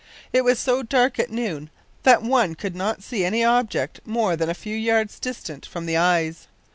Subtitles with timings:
[0.33, 1.69] It was so dark at noon
[2.01, 5.95] that one could not see any object more than a few yards distant from the
[5.97, 6.47] eyes.